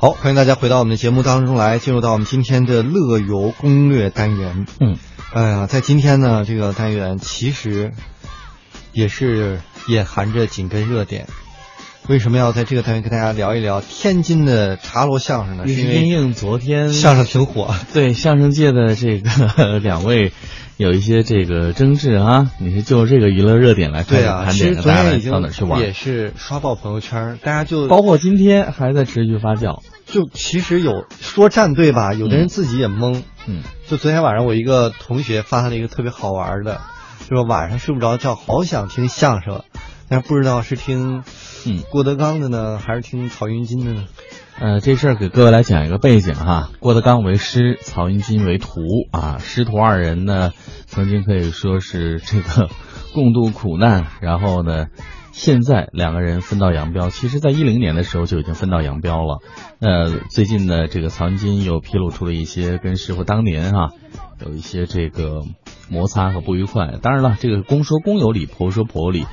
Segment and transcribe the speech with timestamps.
[0.00, 4.64] 好，欢迎大家回到我们的节目当中来，进入到我们今天的乐游攻略单元。
[4.78, 4.96] 嗯，
[5.32, 7.92] 哎呀，在今天呢，这个单元其实
[8.92, 11.26] 也是隐含着紧跟热点。
[12.08, 15.66] 为什么要在这个单元跟大家聊一聊天津的茶楼相声呢？
[15.66, 17.74] 是因为昨天相声挺火。
[17.92, 20.32] 对相声界的这个 两位
[20.78, 25.80] 有一些这个争执啊，你是就这个娱乐热点来对啊，其实盘点的，大家来昨天已经到哪去玩？
[25.82, 29.82] 也是刷爆朋友圈，大家就包括今天还在持续发酵。
[30.06, 33.22] 就其实有说站队吧，有的人自己也懵。
[33.46, 36.80] 嗯，就昨天晚上我一个同学发了一个特别好玩的，
[37.28, 39.62] 就说晚上睡不着觉，好想听相声，
[40.08, 41.22] 但是不知道是听
[41.66, 44.04] 嗯郭德纲的呢，还是听曹云金的呢？
[44.60, 46.70] 呃，这事儿给各位来讲一个背景哈。
[46.80, 48.80] 郭德纲为师，曹云金为徒
[49.12, 50.52] 啊，师徒二人呢，
[50.86, 52.68] 曾经可以说是这个
[53.12, 54.86] 共度苦难，然后呢，
[55.32, 57.10] 现在两个人分道扬镳。
[57.10, 59.38] 其实，在一零年的时候就已经分道扬镳了。
[59.80, 63.90] 呃，最近呢，这个曹云金又披露出了一些跟师傅当年哈、
[64.44, 65.42] 有一些这个
[65.88, 66.94] 摩擦和不愉快。
[67.02, 69.26] 当然了，这个公说公有理，婆说婆有理。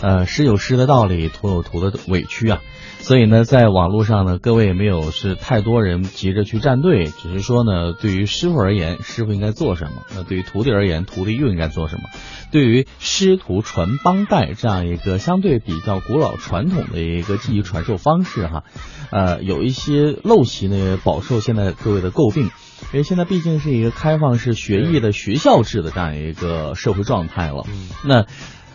[0.00, 2.60] 呃，师有师的道理，徒有徒的委屈啊。
[3.00, 12.02] 所以呢，在网络上呢，各位也没有是太多人急着去站队，只是说呢，对于师傅而言，师傅应该做什么；那对于徒弟而言，徒弟又应该做什么。
[12.52, 18.64] 对于师徒传帮带这样一个相对比较古老传统的一个技艺传授方式哈，
[19.10, 22.50] 呃，有一些陋习呢，饱受现在各位的诟病。
[22.92, 27.66] 因为现在毕竟是一个开放式学艺的学校制的这样一个社会状态了，
[28.04, 28.26] 那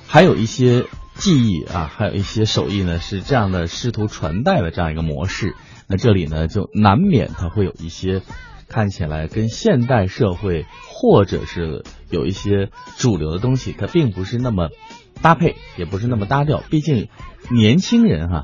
[0.08, 0.86] 还有一些
[1.17, 5.55] 技艺啊，还有一些手艺呢，是这样的师徒传代的这样一个模式。
[5.88, 8.21] 那这里呢，就难免它会有一些
[8.67, 14.69] 看起来跟现代社会或者是有一些主流的东西，它并不是那么
[15.21, 16.63] 搭配，也不是那么搭调。
[16.69, 17.08] 毕竟
[17.49, 18.43] 年轻人哈、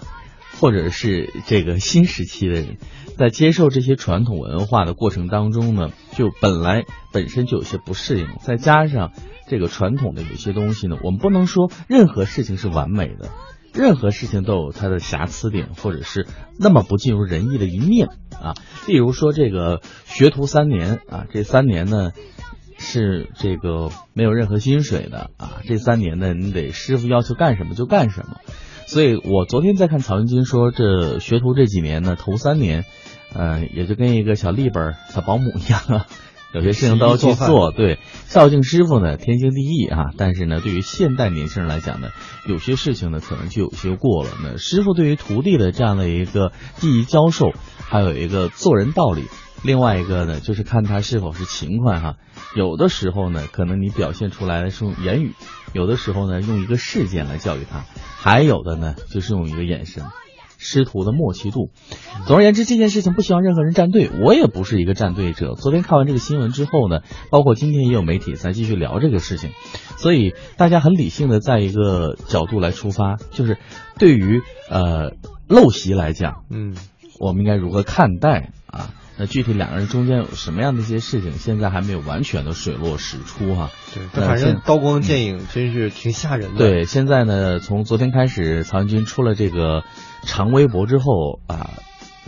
[0.61, 2.77] 或者是这个新时期的人，
[3.17, 9.11] 在接受这些传统文化的过程当中呢，就本来本身就有些不适应，再加上
[9.47, 13.31] 这个传统的有些东西呢，我们不能说任何事情是完美的，
[13.73, 16.27] 任何事情都有它的瑕疵点，或者是
[16.59, 18.53] 那么不尽如人意的一面啊。
[18.87, 22.11] 例如说这个学徒三年啊，这三年呢。
[22.83, 28.37] 是这个没有任何薪水的啊，这三年呢，你得师傅要求干什么就干什么。
[28.91, 32.83] 所以我昨天在看曹云金说，这学徒这几年呢，头三年，
[33.33, 36.07] 呃，也就跟一个小立本儿、小保姆一样啊，
[36.53, 37.71] 有些事情都要去做做。
[37.71, 40.07] 对，孝敬师傅呢，天经地义啊。
[40.17, 42.09] 但是呢，对于现代年轻人来讲呢，
[42.49, 44.31] 有些事情呢，可能就有些过了。
[44.43, 49.23] 那师傅对于徒弟的这样的一个技艺教授，还有一个做人道理。
[49.63, 52.15] 另外一个呢，就是看他是否是勤快哈。
[52.55, 55.31] 有的时候呢，可能你表现出来的是用言语；
[55.73, 57.81] 有的时候呢，用一个事件来教育他；
[58.17, 60.03] 还有的呢，就是用一个眼神。
[60.63, 61.71] 师徒的默契度。
[62.27, 65.55] 总而言之，这件事情不希望任何人站队，我也不是一个站队者。
[65.55, 66.99] 昨天看完这个新闻之后呢，
[67.31, 69.49] 包括今天也有媒体在继续聊这个事情，
[69.97, 73.57] 所以大家很理性的在一个角度来出发，就是
[73.97, 75.15] 对于呃
[75.49, 76.75] 陋习来讲，嗯，
[77.19, 78.93] 我们应该如何看待啊？
[79.17, 89.83] 那具体两个人中间有什么样的一些事情，现在还没有完全的水落石出哈、对，但反正刀光剑影真是挺吓人的。，对，现在呢，从昨天开始，曹云金出了这个
[90.23, 91.69] 长微博之后啊，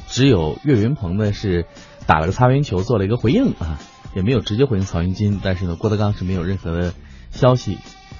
[0.07, 1.66] 只有岳云鹏呢是
[2.05, 3.79] 打了个擦边球，做了一个回应啊，
[4.13, 6.94] 也没有直接回应曹云金，但是呢，郭德纲是没有任何的
[7.31, 7.79] 消息，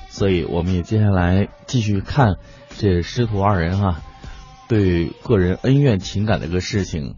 [0.10, 2.38] 所以我们也接下来继续看
[2.78, 4.02] 这师徒二人哈、
[4.68, 7.16] 对个人恩怨情感的一个事情。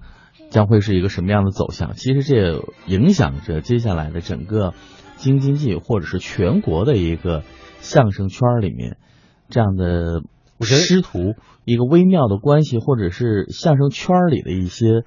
[0.49, 1.93] 将会是一个什么样的走向？
[1.93, 4.73] 其实这也影响着接下来的整个
[5.17, 7.43] 京津冀或者是全国的一个
[7.79, 8.97] 相声圈里面
[9.49, 10.21] 这样的
[10.61, 11.35] 师徒
[11.65, 15.03] 一个微妙的关系，或者是相声圈里的一些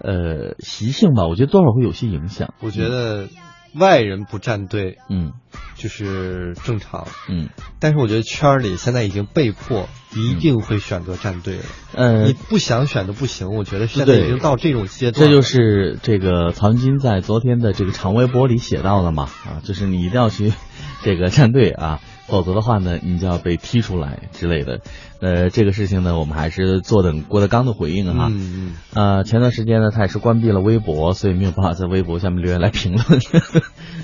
[0.00, 2.54] 呃习性吧，我觉得多少会有些影响。
[2.60, 3.28] 我觉得
[3.74, 5.32] 外人不站队嗯
[5.76, 7.48] 就是正常，嗯
[7.80, 11.64] 但是我觉得圈儿里现在已经被迫一定会选择站队了。
[11.94, 15.28] 呃你，不想选都不行，我觉得现在已经到这种阶段了。
[15.28, 20.52] 这就是这个曹云金在昨天的这个长微博里写到的嘛，啊，就是你一定要去
[21.02, 24.80] 这个站队啊，否则的话呢，你就要被踢出来之类的。
[25.20, 28.28] 呃，这个事情呢，我们还是坐等郭德纲的回应哈。
[28.30, 33.20] 嗯嗯，呃，前段时间呢，他也是关闭了微博，所以没有办法在微博下面留言来评论。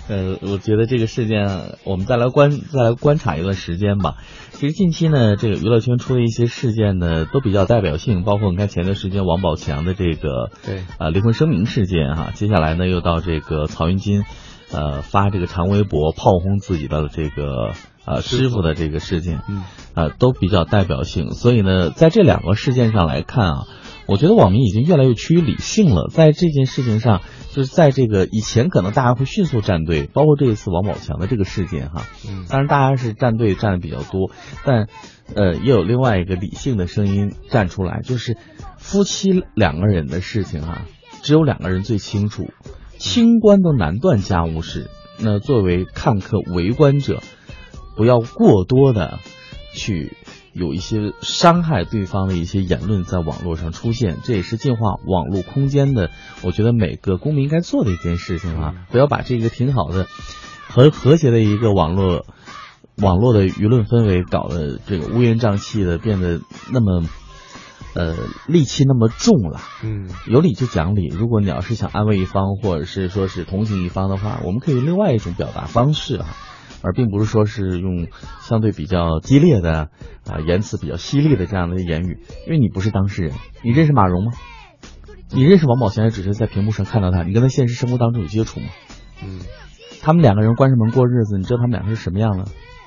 [0.09, 4.17] 呃，我觉得这个事件，我们再来观再来观察一段时间吧。
[4.53, 10.83] 其实近期呢，这个娱乐圈出的一些事件呢，都比较代表性，包括你看前段时间王宝强的这个对。
[10.99, 14.23] 啊离婚声明事件哈，接下来呢又到这个曹云金，
[14.73, 17.73] 呃发这个长微博炮轰自己的这个
[18.05, 18.43] 呃师傅。
[18.43, 19.63] 师傅的这个事件，嗯，
[19.95, 23.65] 呃都比较代表性，所以呢，在这两个事件上来看啊，
[24.09, 27.21] 我觉得网民已经越来越趋于理性了，在这件事情上，
[27.53, 34.31] 就是在这个以前可能大家会迅速站队，包括这一次王宝强的这个事件哈，嗯当然大家是站队站的比较多，
[34.65, 34.89] 但
[35.35, 38.39] 呃也有另外一个理性的声音站出来，就是
[38.79, 40.87] 夫妻两个人的事情哈、
[41.23, 42.51] 只有两个人最清楚，
[42.97, 44.89] 清官都难断家务事，
[45.21, 47.21] 那作为看客围观者，
[47.95, 49.19] 不要过多的
[49.75, 50.17] 去。
[50.53, 56.11] 有一些伤害对方的一些言论在网络上出现，这也是净化网络空间的，
[56.43, 58.75] 我觉得每个公民应该做的一件事情啊！
[58.91, 60.07] 不要把这个挺好的、
[60.69, 62.25] 和和谐的一个网络
[62.97, 66.41] 网络的舆论氛围搞得这个乌烟瘴气的，变得
[66.73, 67.05] 那么
[67.95, 68.17] 呃
[68.49, 69.61] 戾气那么重了。
[69.85, 76.27] 嗯有理就讲理，如果你要是想安慰一方，或者是说是同情一方的话，我们可以用另外一种表达方式啊，
[76.83, 78.09] 而并不是说是用
[78.41, 79.91] 相对比较激烈的
[80.27, 84.33] 啊言辞比较犀利的这样的言语，因为你不是当事人，你认识马蓉吗？
[85.31, 88.67] 你认识王宝强，也只是在屏幕上看到他，你跟他现实生活当中有接触吗？
[89.23, 89.41] 嗯
[90.01, 92.45] 他们两个人关上门过日子，你知道他们两个是什么样的？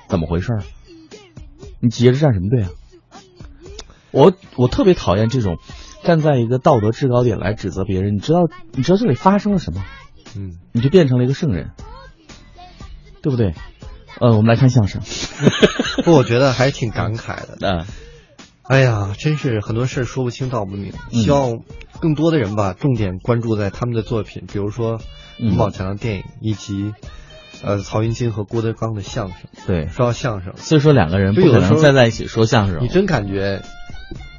[0.08, 0.64] 怎么回事儿？
[1.80, 2.70] 你急着站什么队啊？
[4.12, 5.58] 我我特别讨厌这种
[6.04, 8.16] 站在一个道德制高点来指责别人。
[8.16, 9.84] 你知道你知道这里发生了什么？
[10.36, 11.72] 嗯，你就变成了一个圣人，
[13.22, 13.54] 对不对？
[14.22, 15.02] 呃，我们来看相声。
[16.06, 17.58] 不，我觉得还挺感慨的。
[17.62, 17.86] 嗯、
[18.62, 21.60] 哎呀，真是很多事儿说不清道不明，嗯希望
[22.00, 25.00] 更多的人吧，重点关注在他们的作品，比如说
[25.40, 26.94] 嗯王宝强的电影，以及
[27.64, 29.38] 呃曹云金和郭德纲的相声。
[29.66, 32.88] 对，说到相声，所以说两个人不可能就有的时候站在一起说相声你。
[32.90, 33.64] 真感觉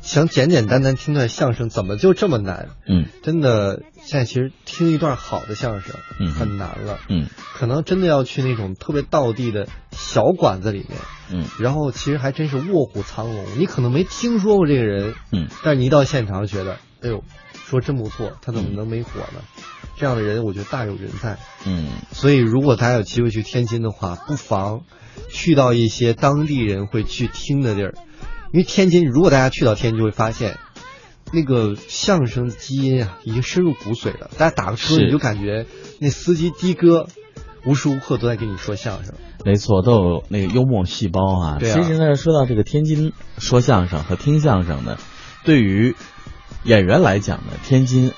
[0.02, 2.69] 想简简单单听段相声，怎么就这么难？
[2.87, 3.06] 嗯。
[3.22, 7.28] 真的，现在其实听一段好的相声嗯很难了，嗯。
[7.54, 10.99] 可能真的要去那种特别道地的小馆子里面，
[11.32, 11.44] 嗯。
[11.60, 15.49] 然后其实还真是卧虎藏龙，你可能没听说过这个人，嗯。
[15.62, 17.22] 但是你一到现场觉得，哎呦，
[17.52, 19.40] 说真不错，他怎么能没火呢？
[19.96, 21.38] 这样的人我觉得大有人在。
[21.64, 21.87] 嗯。
[22.10, 24.82] 所以如果大家有机会去天津的话，不妨
[25.31, 27.94] 去到一些当地人会去听的地儿，
[28.52, 30.58] 因为天津，如果大家去到天津，就会发现。
[31.34, 34.28] 那个相声的基因啊，已经深入骨髓了。
[34.37, 35.64] 大家打个车，你就感觉
[35.99, 37.06] 那司机的哥，
[37.64, 39.14] 无时无刻都在跟你说相声。
[39.43, 41.56] 没错，都有那个幽默细胞啊。
[41.58, 44.99] 对啊其实呢，说到这个天津说相声和听相声呢，
[45.46, 45.96] 对于
[46.64, 48.12] 演员来讲呢，天津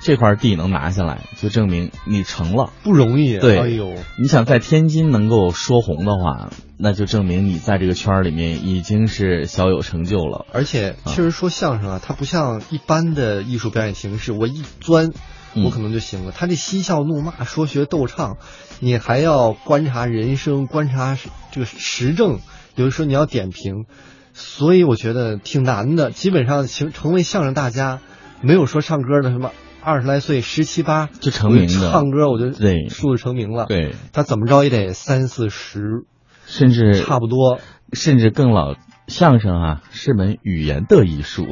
[0.00, 2.72] 这块地能拿下来，就证明你成了。
[2.82, 3.38] 不容易。
[3.38, 10.46] 对哎呦，你想在天津能够说红的话，那就证明你在这个圈儿里面已经是小有成就了。
[10.52, 15.10] 而且确实说相声啊，它不像一般的艺术表演形式，我一钻，
[15.54, 16.32] 嗯我可能就行了。
[16.32, 18.36] 他这嬉笑怒骂、说学逗唱，
[18.78, 21.18] 你还要观察人生，观察
[21.50, 22.38] 这个时政，
[22.76, 23.86] 有的时候你要点评，
[24.32, 26.12] 所以我觉得挺难的。
[26.12, 27.98] 基本上成成为相声大家，
[28.40, 29.50] 没有说唱歌的什么
[29.82, 36.04] 二十来岁、十七八就成名的唱歌我就对数字成名了。，对，他怎么着也得三四十，
[36.46, 37.60] 甚至差不多。
[37.92, 38.74] 甚至更老。
[39.06, 41.46] 相声啊是门语言的艺术，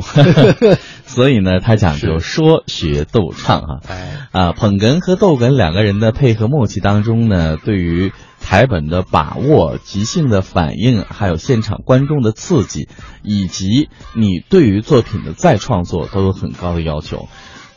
[1.07, 3.81] 所以呢，他讲究说学逗唱啊。
[3.89, 8.13] 哎，啊，捧哏和逗哏两个人的配合默契当中呢，对于
[8.43, 12.91] 台本的把握、即兴的反应，还有现场观众的刺激，
[13.23, 17.27] 以及你对于作品的再创作，都有很高的要求。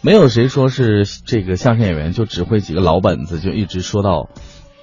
[0.02, 4.30] 没有谁说是这个相声演员就只会几个老本子，就一直说到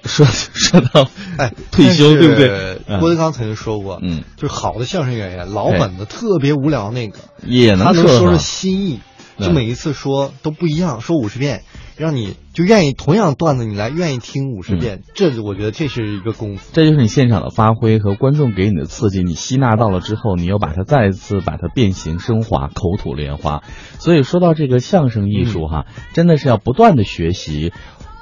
[0.03, 2.81] 说 说到哎，退休，对不对？
[2.87, 8.99] 嗯郭德纲曾经说过，嗯，就是好的相声演员，老本子特别无聊那个，也能说出新意，
[9.39, 11.63] 就嗯每一次说都不一样，说五十遍，
[11.95, 16.69] 让你就愿意同样段子你来愿意听五十嗯遍，这我觉得这是一个功夫。
[16.73, 23.63] 这就是你现场的发挥和观众给你的刺激，你吸纳到了之后，你又把它再次把它变形升华，口吐莲花。
[23.99, 27.71] 所以说到这个相声艺术哈，真的是要不断的学习，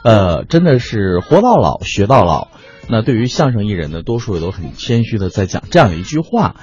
[0.04, 2.50] 呃，真的是活到老学到老。
[2.88, 6.56] 那对于相声艺人呢，多数也都很谦虚的在讲这样一句话。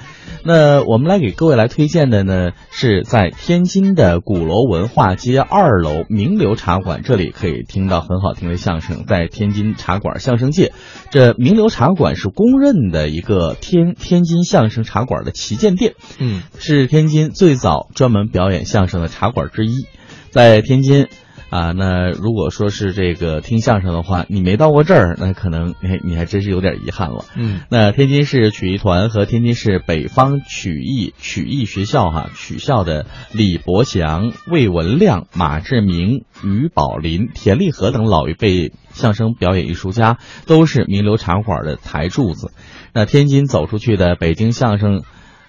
[0.45, 9.05] 那我们来给各位来推荐的呢，是在天津的鼓楼文化街二楼名流茶馆，这里可以听到很好听的相声。
[9.05, 10.73] 在天津茶馆相声界，
[11.11, 19.85] 这名流茶馆是公认的一个天天津相声茶馆的旗舰店，嗯，是天津最早专门表演相声的茶馆之一。
[20.29, 21.07] 在天津。
[21.53, 27.25] 啊，那如果说是这个听相声的话，你没到过这儿，那可能你你还真是有点遗憾了。
[27.35, 40.17] 嗯，那天津市曲艺团和天津市北方曲艺曲艺学校哈、曲校的李伯祥、魏文亮、马志明、于宝林、田立和等老一辈相声表演艺术家，
[40.47, 42.51] 都是名流茶馆的台柱子。
[42.93, 45.03] 那天津走出去的北京相声。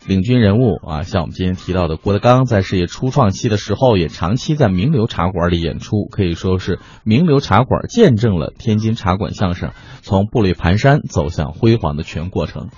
[0.06, 9.70] 领军人物啊，像我们今天提到的郭德纲，在事业初创期的时候，也长期在名流茶馆里演出，可以说是名流茶馆见证了天津茶馆相声
[10.02, 12.68] 从步履蹒跚走向辉煌的全过程。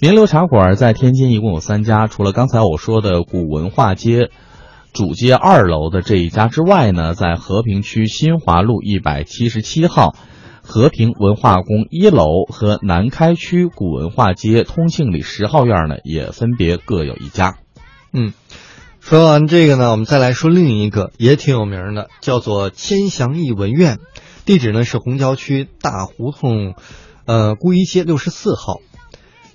[0.00, 4.30] 名流茶馆在天津一共有三家，除了刚才我说的古文化街
[4.92, 10.14] 主街二楼的这一家之外呢，在和平区新华路一百七十七号。
[10.68, 17.56] 和平文化宫一楼和南开区古文化街通庆里十号院呢，也分别各有一家。
[18.12, 18.34] 嗯，
[19.00, 23.96] 说完这个呢，我们再来说另一个也挺有名的，叫做千祥艺文苑，
[24.44, 26.74] 地址呢是红桥区大胡同，
[27.24, 28.82] 呃，孤衣街六十四号。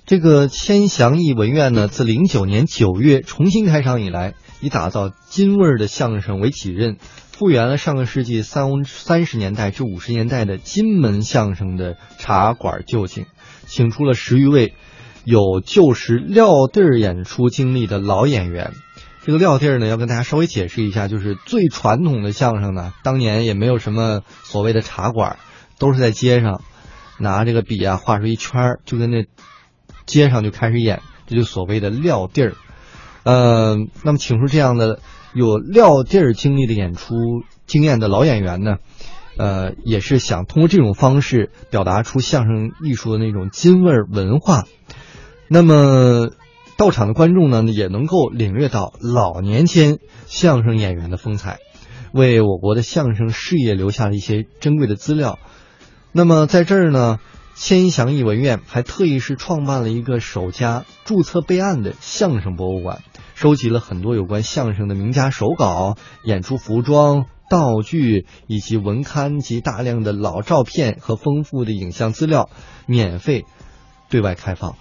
[0.06, 6.96] 这个千祥艺文苑呢，自零九年九月重新开场以来，以打造京味儿的相声为己任。
[7.36, 13.26] 复原了上个世纪三三十年代至五十年代的金门相声的茶馆旧景，
[13.66, 14.74] 请出了十余位
[15.24, 18.70] 有旧时撂地儿演出经历的老演员。
[19.24, 25.38] 这个撂地儿呢，要跟大家稍微解释一下，就是最传统的相声呢，当年也没有什么所谓的茶馆，
[25.80, 26.62] 都是在街上
[27.18, 29.26] 拿这个笔啊画出一圈，就跟那
[30.06, 32.54] 街上就开始演，这就所谓的撂地儿。
[33.24, 33.74] 呃，
[34.04, 35.00] 那么请出这样的。
[35.34, 37.14] 有撂地儿经历的演出
[37.66, 38.76] 经验的老演员呢，
[39.36, 44.64] 呃，也是想通过这种方式表达出相声艺术的那种津味文化。
[45.48, 46.30] 那么
[46.76, 51.58] 到场的观众呢，也能够领略到老年间相声演员的风采，
[52.12, 55.38] 为我国的相声事业留下了一些珍贵的资料。
[56.12, 57.18] 那么在这儿呢，
[57.56, 63.02] 千祥艺文院还特意是创办了一个首家注册备案的相声博物馆。
[63.34, 72.48] 收集了很多有关相声的名家手稿、演出服装、道具以及文刊及大量的老照片和丰富的影像资料，
[72.86, 73.44] 免费
[74.08, 74.76] 对外开放。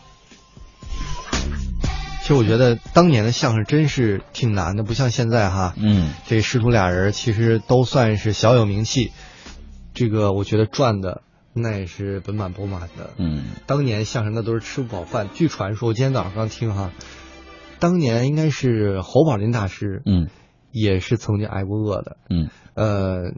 [2.21, 5.73] 其实我觉得当年的相声真是挺难的，不像现在哈。
[5.75, 9.11] 嗯，这师徒俩人其实都算是小有名气，
[9.93, 11.21] 这个我觉得赚的
[11.53, 13.09] 那也是盆满钵满的。
[13.17, 15.27] 嗯，当年相声那都是吃不饱饭。
[15.33, 16.91] 据传说，我今天早上刚听哈。
[17.83, 20.29] 当年应该是侯宝林大师，嗯，
[20.71, 23.33] 也是曾经挨过饿的，嗯，呃，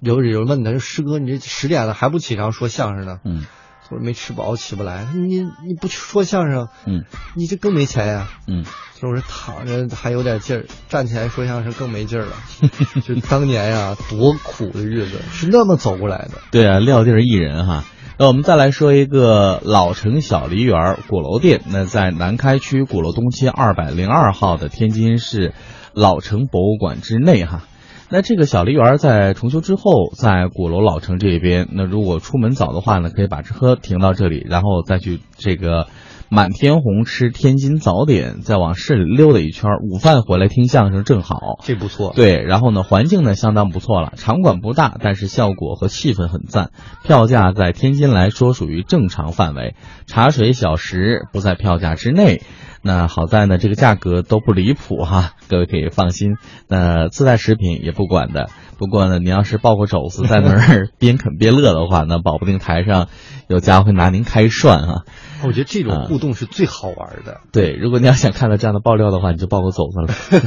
[0.00, 3.46] 有有人问他说：“师哥，你这十点了还不起床说相声呢？”嗯，
[3.84, 7.04] 他说：“没吃饱起不来。”你你不说相声，嗯，
[7.36, 12.32] 你这更没钱呀，嗯，是不是躺着还有点劲儿，站起来说相声更没劲儿了？
[13.06, 16.38] 就当年呀，多苦的日子是那么走过来的。
[16.50, 17.84] 对啊，撂地儿艺人哈。
[18.16, 25.52] 那我们再来说一个老城小梨园鼓楼店，那在南开区鼓楼东街二百零二号的天津市
[25.92, 27.64] 老城博物馆之内哈。
[28.10, 35.88] 那这个小梨园在重修之后，在鼓楼老城这边，那如果出门早的话呢，可以把车停到这里，然后再去这个。
[36.28, 42.12] 满天红吃天津早点，再往市里溜达一圈，午饭回来听相声正好，这不错。
[42.14, 46.70] 对，然后呢，环境呢相当不错了，场馆不大，但是效果和气氛很赞。
[47.04, 49.76] 票价在天津来说属于正常范围，
[50.06, 52.42] 茶水小食不在票价之内。
[52.84, 56.36] 那好在呢，这个价格都不离谱哈，各位可以放心。
[56.68, 58.50] 那自带食品也不管的。
[58.76, 63.08] 不过呢，您要是抱个肘子在那儿 边啃边乐的话，那保不定台上
[63.48, 65.02] 有家伙会拿您开涮啊。
[65.44, 67.40] 我觉得这种互动是最好玩的。
[67.52, 70.00] 对，如果你要想看到这样的爆料的话，你就抱个肘子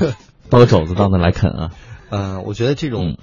[0.06, 0.14] 了，
[0.52, 1.72] 抱个肘子到那来啃啊。
[2.12, 3.18] 嗯，我觉得这种。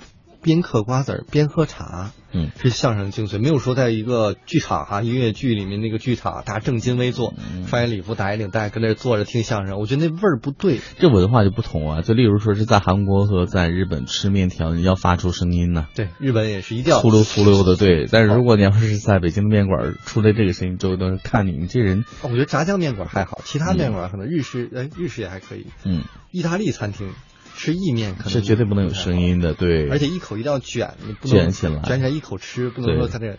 [0.45, 3.41] 边嗑瓜子儿边喝茶，嗯，是相声精髓。
[3.41, 7.33] 没有说在一个剧场哈，音乐剧里面那个剧场，大家正襟危坐，
[7.67, 10.81] 穿一礼服打一领带，跟那坐着听相声，我觉得那味儿不对。
[10.99, 15.87] 这文化就不同啊，就例如说是在韩国和在日本吃面条，你要发出声音呢。
[15.95, 18.07] 对，日本也是一定要粗溜粗溜的，对。
[18.13, 22.05] 但是如果你要是在北京的面馆出来这个声音，周围都是看你，你这人。
[22.21, 25.69] 我觉得炸酱面馆还好，其他面馆可能日式，哎，日式也还可以。
[25.87, 27.09] 嗯，意大利餐厅。
[27.57, 33.39] 吃意面可能是绝对不能有声音的，对，而且一口一定要卷，你不能卷起来，卷起来一口吃，不能说他这，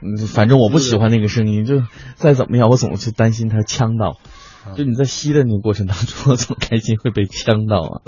[0.00, 1.82] 嗯，反正我不喜欢那个声音，就
[2.14, 4.18] 再怎么样，我总是担心它呛到，
[4.76, 8.00] 就你在吸的那个过程当中，我总开心会被呛到啊。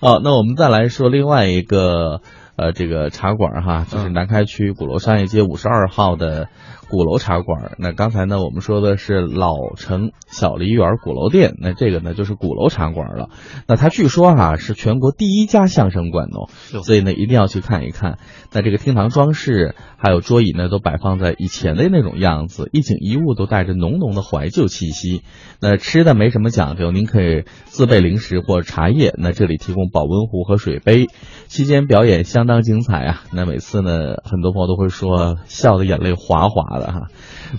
[0.00, 2.20] 好，那我们再来说另外一个
[2.56, 6.48] 呃这个茶馆哈，就是南开区鼓楼商业街五十二号的。
[6.88, 13.28] 鼓楼茶馆，那刚才呢，我们说的是老城小梨园鼓楼店，那这个呢就是鼓楼茶馆了。
[13.66, 16.48] 那它据说啊是全国第一家相声馆哦，
[16.82, 18.18] 所以呢一定要去看一看。
[18.52, 25.22] 那这个厅堂装饰还有桌椅呢都摆放在以前的那种样子，一景一物都带着浓浓的怀旧气息。
[25.60, 31.08] 那吃的没什么讲究，您可以自备零食或茶叶，那这里提供保温壶和水杯。
[31.48, 32.46] 期间表演相。
[32.46, 33.22] 相当精彩啊！
[33.32, 37.08] 那每次呢，很多朋友都会说笑的眼泪哗哗的哈，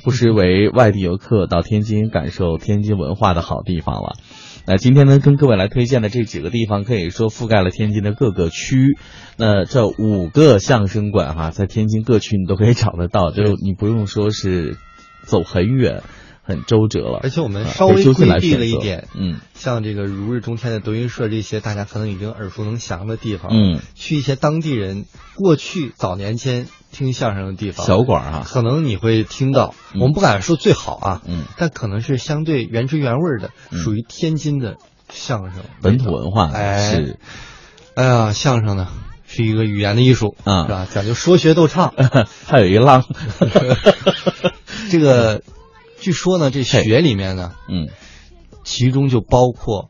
[0.04, 4.16] 不失为外地游客到天津感受天津文化的好地方了。
[4.66, 8.98] 那今天呢，跟各位来推荐的这几个地方，可以说覆盖了天津的各个区。
[9.38, 14.78] 那这五个相声馆哈，在天津各区你都可以找得到，就你不用说是
[15.24, 16.04] 走很远。
[16.44, 25.04] 很周折了，而且我们稍微规避了一点，嗯，像这个如日中天的德云社这些大家可能已经耳熟能详的地方，嗯，去一些当地人
[25.36, 34.78] 过去早年间听相声的地方，小馆啊，可能你会听到，我们不敢说最好啊，嗯，但可能是相对原汁原味的，属于天津的
[35.10, 35.64] 相声。
[35.82, 37.06] 本土文化，哎，
[37.96, 38.88] 哎呀，相声呢
[39.26, 40.88] 是一个语言的艺术啊，是吧？
[40.92, 41.94] 讲究说学逗唱，
[42.46, 43.04] 还有一浪，
[44.90, 45.44] 这个。
[46.00, 47.90] 据说呢，这学里面呢，嗯，
[48.64, 49.90] 其中就包括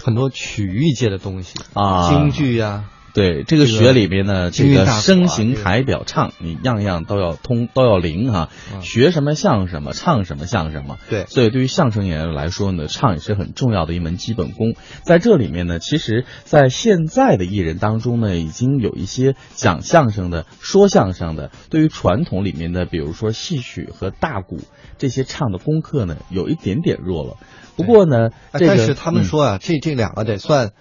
[0.00, 2.84] 很多曲艺界的东西啊，京剧呀。
[3.12, 8.48] 对，这个学里边呢，这个声形台表唱，你样样都要通，都要灵哈。
[8.80, 10.98] 学什么像什么，唱什么像什么。
[11.08, 14.74] 对，所以对于相声演员来说呢，唱也是很重要的一门基本功。
[15.02, 24.60] 在这里面呢，其实，在现在的艺人当中呢，已经有一些讲相声的、说相声的，对于传统里面的，比如说戏曲和大鼓。
[24.98, 27.38] 这些唱的功课呢，有一点点弱了。
[27.74, 30.72] 不过呢，但是他们说啊，这这两个得算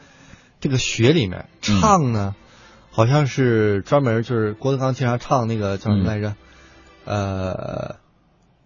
[0.60, 2.36] 这个学里面唱呢，
[2.92, 6.36] 好像是专门就是郭德纲经常唱那个叫什么来着？
[7.06, 7.96] 呃，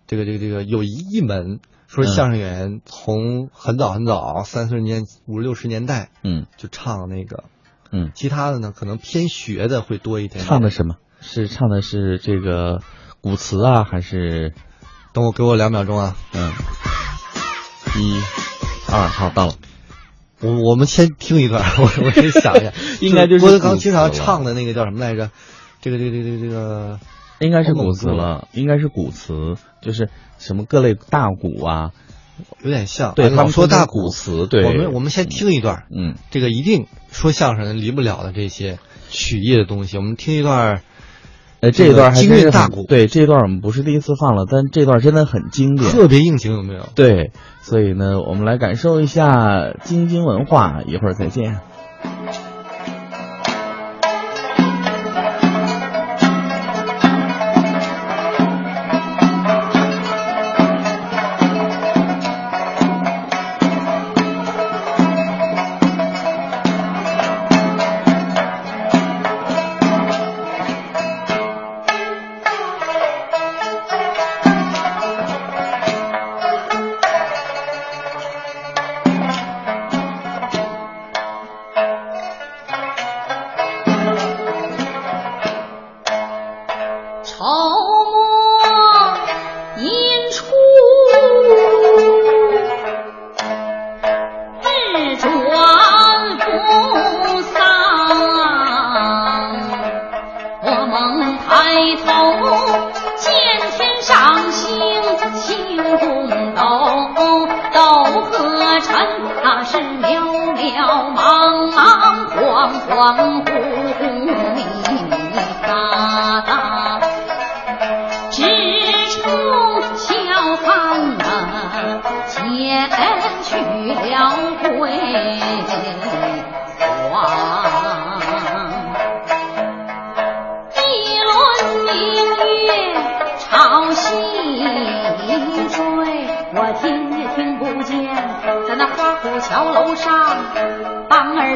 [0.07, 7.43] 这个这个这个有一一门说相声演员从很早很早三四十年五六十年代，嗯，就唱那个，
[7.91, 10.43] 嗯，其他的呢可能偏学的会多一点。
[10.43, 10.95] 唱的什么？
[11.21, 12.81] 是唱的是这个
[13.21, 14.53] 古词啊，还是？
[15.13, 16.51] 等我给我两秒钟啊，嗯，
[17.97, 18.19] 一、
[18.91, 19.53] 二，好到了。
[20.43, 25.31] 我我们先听一段， 我我先想一下， 应该就是郭德纲经常唱的那个叫什么来着？
[25.81, 26.99] 这个这个这个这个，
[27.39, 31.91] 应该是古词了，应该是古词，就是什么各类大鼓啊，
[32.63, 33.13] 有点像。
[33.15, 34.09] 对他们说大鼓。
[34.09, 40.81] 词，对，我们我们先听一段，嗯，这个一定说相声离不了的这些曲艺的东西，我们听一段。
[41.63, 46.89] 呃，这一段还是大鼓，对，这一段我们不是第一次放了，但这段真的很经典，特别应景，有没有？
[46.93, 51.61] 对，所以呢，我们来感受一下京津文化，一会儿再见。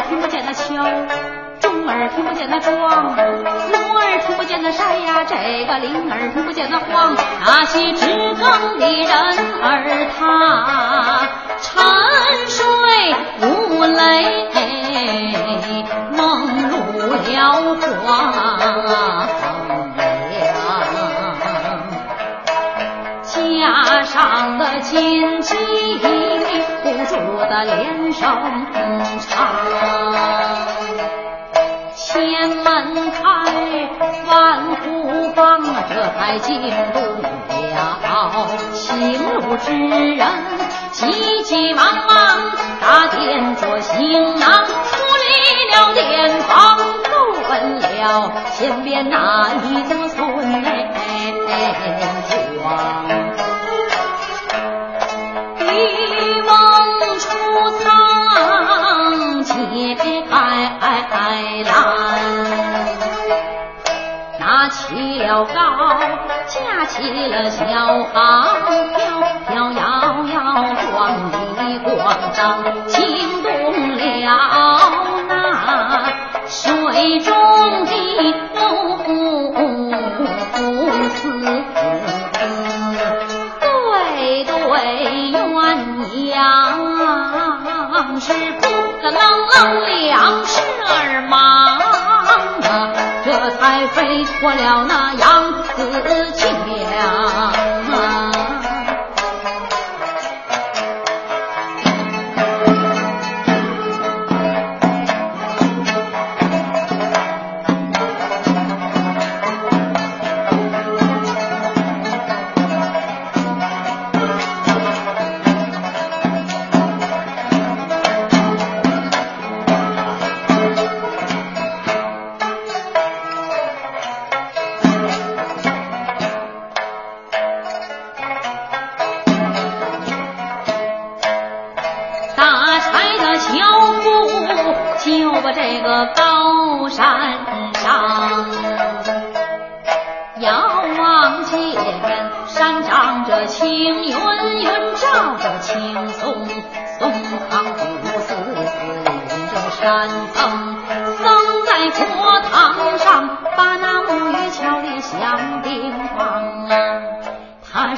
[0.02, 0.84] 听不见那敲，
[1.60, 8.06] 钟儿听不见那撞，锣儿听不见那筛呀，这个铃儿听不见那晃，那些职
[8.36, 9.10] 更的人
[9.64, 11.28] 儿他
[11.62, 11.82] 沉
[12.48, 12.66] 睡
[13.42, 14.50] 无泪，
[16.12, 16.76] 梦入
[17.14, 17.18] 了
[18.04, 18.08] 黄。
[24.08, 26.27] 上的金鸡。
[27.64, 28.22] 连声
[29.20, 29.56] 唱。
[31.96, 33.22] 千门开，
[34.28, 34.86] 万户
[35.36, 36.72] 方，这才进入
[37.22, 37.28] 了。
[38.74, 39.72] 行路之
[40.16, 40.26] 人
[40.92, 47.12] 急急忙忙打点着行囊，出了店房，怒
[47.50, 50.27] 问了前边那一等所。
[65.28, 65.54] 了高，
[66.48, 67.66] 架起了小
[68.14, 68.16] 航
[68.96, 69.84] 飘，飘摇
[70.24, 70.34] 摇
[70.74, 70.96] 壮
[71.58, 71.86] 丽光
[72.34, 73.50] 张，惊动
[73.98, 74.02] 了
[75.28, 75.34] 那
[76.48, 77.28] 水中
[77.86, 77.92] 的
[80.62, 80.64] 龙
[81.10, 81.14] 雌。
[83.60, 83.66] 对
[84.46, 84.54] 对
[85.34, 85.36] 鸳
[86.32, 86.36] 鸯
[88.22, 88.66] 是不
[89.02, 89.14] 能
[89.84, 91.36] 两世儿忙
[91.78, 92.72] 啊，
[93.26, 95.07] 这才飞过了那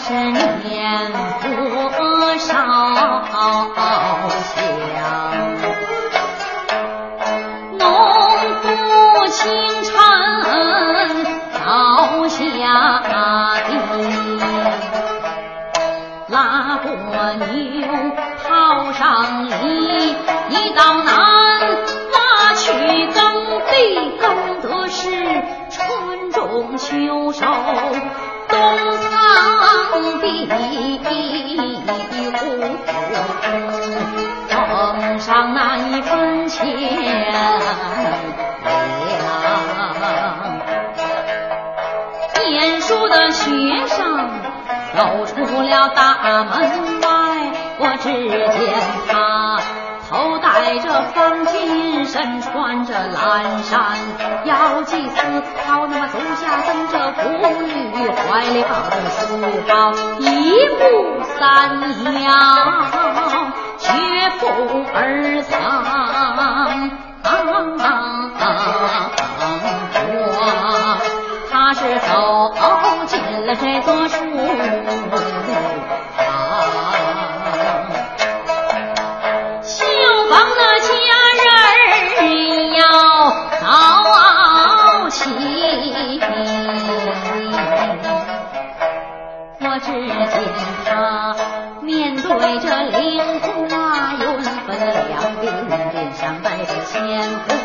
[0.09, 1.11] 身边
[45.09, 46.53] 走出了大门
[47.01, 47.07] 外，
[47.79, 48.37] 我只见
[49.07, 49.57] 他。
[50.07, 53.97] 头戴着方巾，身穿着蓝衫，
[54.45, 55.15] 腰系丝
[55.65, 57.27] 绦，那么足下蹬着妇
[57.63, 59.17] 女，怀里抱着书
[59.67, 59.71] 包，
[60.19, 60.29] 一
[60.77, 60.83] 步
[61.39, 61.41] 三
[62.21, 62.29] 摇，
[63.79, 63.89] 绝
[64.39, 64.45] 不
[64.93, 65.57] 而藏。
[67.21, 67.53] 我
[71.51, 72.07] 他是走
[73.05, 74.07] 进了这座
[96.19, 96.99] 上带着鲜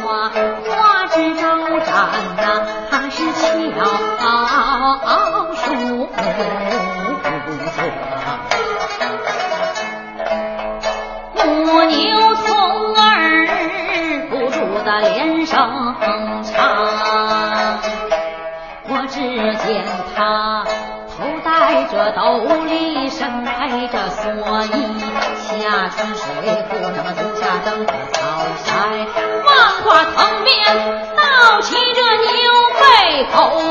[0.05, 1.43] 花，花枝招
[1.81, 1.93] 展
[2.37, 3.43] 呐、他是巧
[5.57, 6.09] 书
[7.73, 7.83] 色。
[11.35, 12.47] 母牛从
[12.95, 13.05] 儿
[14.31, 15.59] 不住的连声
[16.45, 16.63] 唱，
[18.89, 19.19] 我只
[19.67, 20.63] 见他
[21.09, 22.23] 头戴着斗
[22.67, 24.71] 笠，身披着蓑衣，
[25.41, 26.23] 下穿水
[26.71, 27.85] 裤，那么足下蹬
[33.35, 33.64] 背，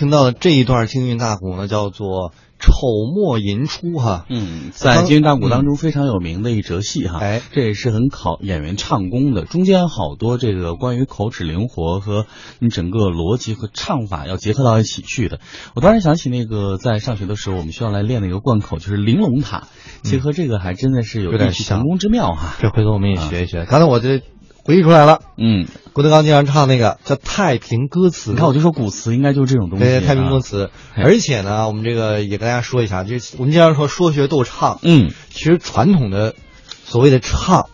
[0.00, 2.70] 听到的这一段京韵大鼓呢，叫做《丑
[3.14, 4.24] 末寅初》哈。
[4.30, 9.44] 嗯，在京韵大鼓当中非常有名的一折戏哈，哎，这也是很考演员唱功的。
[9.44, 12.24] 中间好多这个关于口齿灵活和
[12.60, 15.38] 你整个逻辑和唱法要结合到一起去的。
[15.74, 19.68] 我突然想起那个在上学的时候，我们需要来练的一个贯口，就是玲珑塔，
[20.02, 22.56] 结合这个还真的是有异曲同工之妙哈。
[22.58, 23.66] 这回头我们也学一学。
[23.66, 24.22] 刚才我这
[24.70, 30.70] 回忆出来了，嗯，郭德纲经常唱那个叫《太平歌词》，你看我就说古词应该就是这种东西，对，太平歌词。
[30.94, 36.36] 而且呢，我们这个也跟大家说一下，这我们经常说说学逗唱，嗯，其实传统的
[36.84, 37.68] 所谓的唱，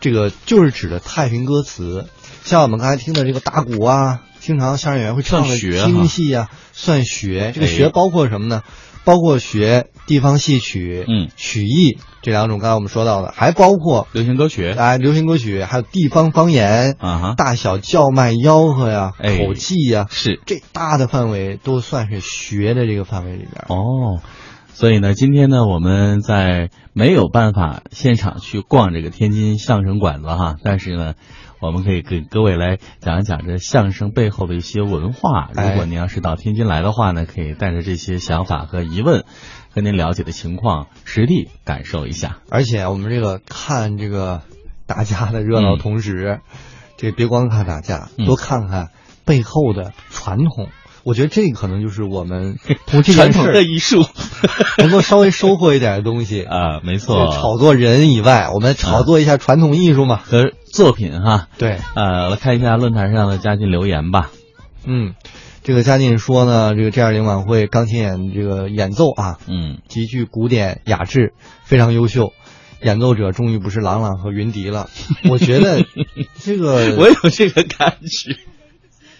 [0.00, 2.06] 这个就是指的太平歌词。
[2.42, 7.52] 像我们刚才听的这个打鼓啊，经常相声演员会唱的京戏啊，算学。
[7.54, 8.62] 这个学包括什么呢？
[9.08, 20.42] 包括学地方戏曲、嗯，曲艺这两种，刚才我们说到的，还包括流行歌曲，哎，流行歌曲，还有地方方言啊哈，大小叫卖、吆喝呀、哎、口技呀，是。
[20.44, 23.64] 这大的范围都算是学的这个范围里边。
[23.68, 24.20] 哦，
[24.78, 31.14] 所以呢，今天呢，我们在没有办法现场去逛这个天津相声馆子哈，但是呢。
[31.60, 35.50] 我们可以给各位来讲一讲这相声背后的一些文化。
[35.52, 39.24] 如果您要是到天津来的话呢，可以带着这些想法和疑问，
[39.74, 42.38] 和您了解的情况实地感受一下。
[42.48, 44.42] 而且我们这个看这个
[44.86, 46.60] 打架的热闹同时，嗯、
[46.96, 48.90] 这别光看打架，多看看
[49.24, 50.68] 背后的传统。
[51.08, 54.04] 我觉得这可能就是我们 从这件事的艺术
[54.76, 57.32] 能够稍微收获一点的东西啊，没错。
[57.32, 61.48] 炒作人以外，我们炒作一下传统艺术嘛和作品哈。
[61.56, 64.30] 对，呃，来看一下论坛上的嘉靖留言吧。
[64.84, 65.14] 嗯，
[65.64, 71.32] 这个嘉靖说呢，这个 G 二零晚会钢琴演这个演奏啊，嗯，极具古典雅致，
[71.64, 72.34] 非常优秀。
[72.82, 74.90] 演奏者终于不是郎朗和云迪了，
[75.30, 75.86] 我觉得
[76.38, 78.36] 这个 我有这个感觉。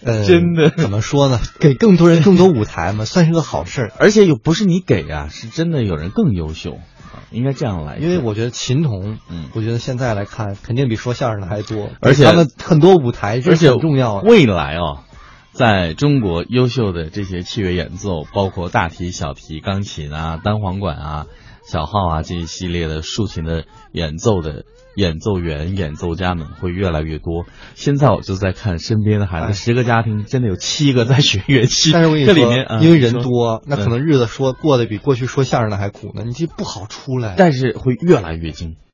[0.03, 1.39] 呃，真的怎么说呢？
[1.59, 3.91] 给更多人更多舞台嘛，算是个好事儿。
[3.97, 7.97] 而且又不是你给啊，是真的有人更优秀啊，应该这样来。
[7.97, 11.89] 因为我觉得琴童，嗯，我觉得现在来看，肯定比说相声的还多。
[11.99, 14.15] 而且他们很多舞台，而且很重要。
[14.17, 15.03] 未来哦，
[15.51, 21.25] 在中国优秀的这些器乐演奏，包括大提、小提、钢琴啊、单簧管啊、
[21.69, 24.65] 小号啊这一系列的竖琴的演奏的。
[24.95, 27.45] 演奏员、演奏家们会越来越多。
[27.73, 31.93] 现在我就在看身边的孩子，十个家庭真的有七个在学乐器。
[31.93, 37.35] 但是我跟你说，这里面、嗯、因为人多，那可能日子说过得比过去说相声的还苦呢，你这不好出来。
[37.37, 38.75] 但是会越来越精。